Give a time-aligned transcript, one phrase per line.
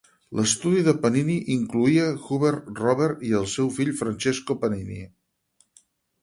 [0.37, 4.99] L'estudi de Panini incloïa Hubert Robert i el seu fill Francesco Panini.